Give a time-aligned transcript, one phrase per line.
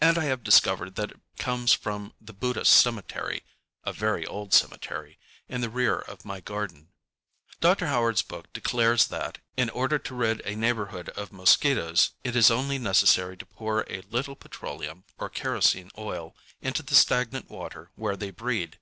[0.00, 3.42] And I have discovered that it comes from the Buddhist cemetery,
[3.86, 5.18] ŌĆöa very old cemetery,
[5.50, 6.88] ŌĆöin the rear of my garden.
[7.60, 7.84] Dr.
[7.84, 12.78] HowardŌĆÖs book declares that, in order to rid a neighborhood of mosquitoes, it is only
[12.78, 18.30] necessary to pour a little petroleum, or kerosene oil, into the stagnant water where they
[18.30, 18.78] breed.